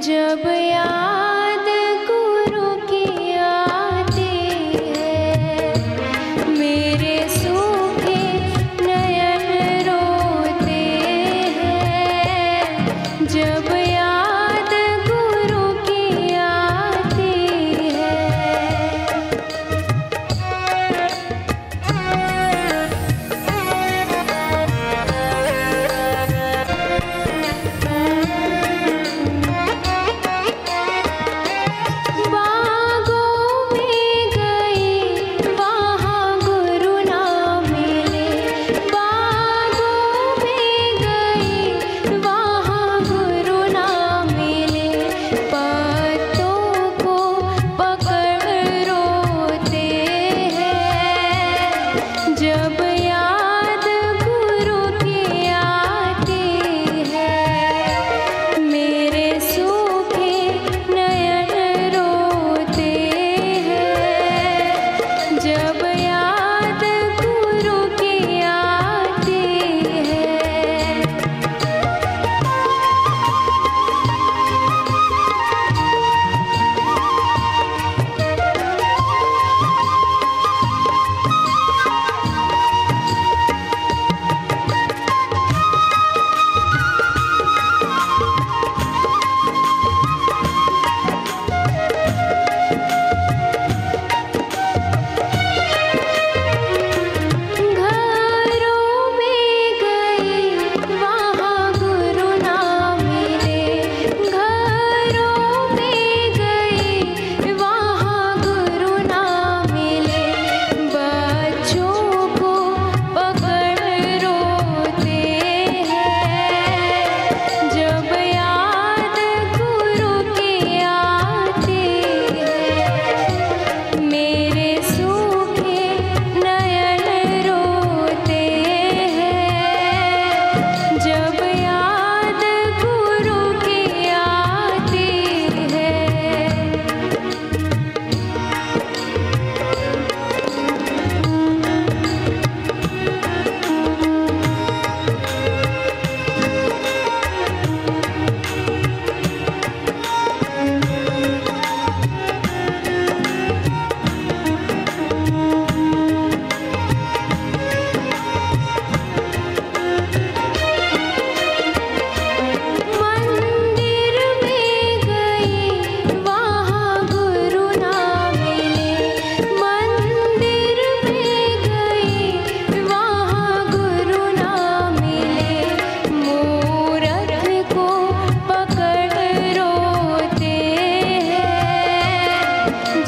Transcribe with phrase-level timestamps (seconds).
[0.00, 0.48] 这不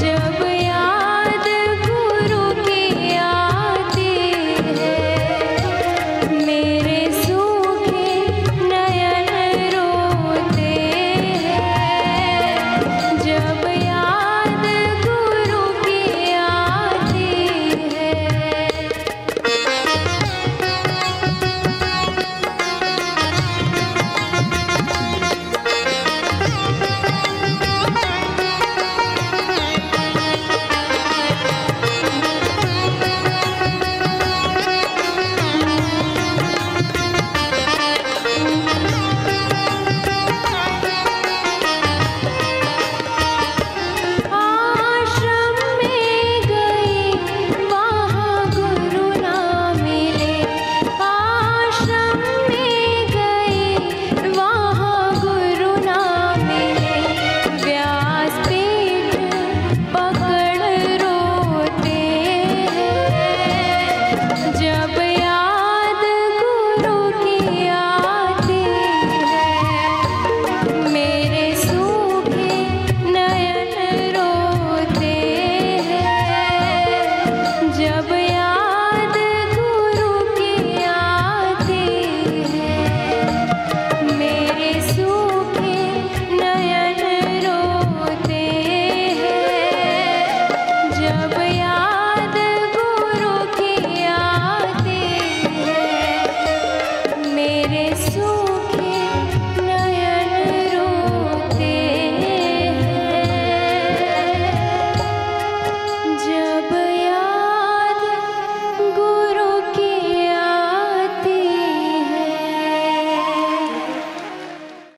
[0.03, 0.12] যে